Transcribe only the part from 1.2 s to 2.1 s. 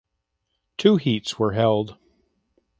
were held.